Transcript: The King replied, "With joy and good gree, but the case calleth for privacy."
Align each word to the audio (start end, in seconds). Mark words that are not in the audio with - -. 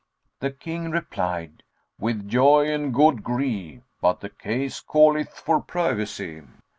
The 0.39 0.49
King 0.49 0.89
replied, 0.89 1.61
"With 1.99 2.27
joy 2.27 2.73
and 2.73 2.91
good 2.91 3.21
gree, 3.21 3.83
but 4.01 4.19
the 4.21 4.29
case 4.29 4.79
calleth 4.81 5.29
for 5.31 5.59
privacy." 5.61 6.41